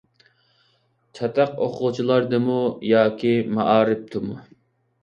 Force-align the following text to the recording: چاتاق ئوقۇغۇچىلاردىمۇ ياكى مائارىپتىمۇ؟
چاتاق 1.19 1.51
ئوقۇغۇچىلاردىمۇ 1.65 2.59
ياكى 2.95 3.39
مائارىپتىمۇ؟ 3.59 4.43